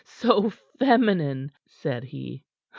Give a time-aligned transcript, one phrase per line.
[0.03, 2.43] "So feminine!" said he.